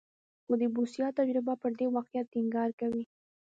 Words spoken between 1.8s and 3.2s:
واقعیت ټینګار کوي.